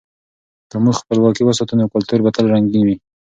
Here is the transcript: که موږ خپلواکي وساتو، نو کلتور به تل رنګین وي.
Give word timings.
که 0.69 0.75
موږ 0.83 0.95
خپلواکي 1.01 1.43
وساتو، 1.45 1.73
نو 1.79 1.85
کلتور 1.93 2.19
به 2.23 2.31
تل 2.35 2.45
رنګین 2.53 2.83
وي. 2.85 2.95